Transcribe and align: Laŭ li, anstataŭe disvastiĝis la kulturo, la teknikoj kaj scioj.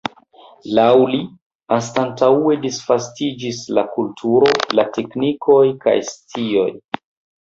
Laŭ 0.77 0.85
li, 1.09 1.17
anstataŭe 1.75 2.55
disvastiĝis 2.63 3.59
la 3.79 3.83
kulturo, 3.97 4.49
la 4.79 4.87
teknikoj 4.97 5.59
kaj 5.85 5.95
scioj. 6.09 6.67